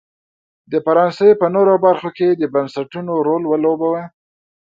د 0.71 0.73
فرانسې 0.85 1.27
په 1.41 1.47
نورو 1.55 1.73
برخو 1.85 2.09
کې 2.17 2.27
یې 2.31 2.37
د 2.41 2.43
بنسټونو 2.53 3.13
رول 3.27 3.43
ولوباوه. 3.47 4.03